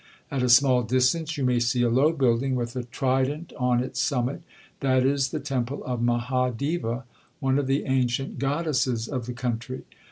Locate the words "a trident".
2.75-3.53